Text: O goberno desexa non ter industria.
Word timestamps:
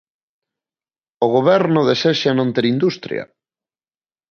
O 1.25 1.27
goberno 1.35 1.81
desexa 1.89 2.31
non 2.37 2.47
ter 2.55 2.65
industria. 2.73 3.23